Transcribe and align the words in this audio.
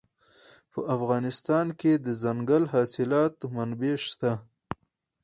په 0.71 0.79
افغانستان 0.95 1.67
کې 1.79 1.91
د 1.97 1.99
دځنګل 2.05 2.63
حاصلات 2.73 3.35
منابع 3.55 3.95
شته. 4.07 4.31